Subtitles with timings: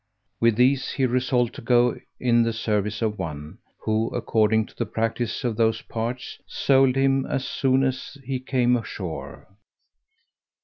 [0.39, 4.87] With these he resolved to go in the service of one, who, according to the
[4.87, 9.47] practice of those parts, sold him as soon as he came ashore.